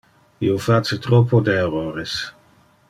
[0.47, 2.19] Io face troppo de errores.